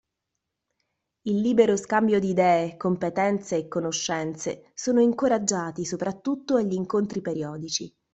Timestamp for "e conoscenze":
3.55-4.71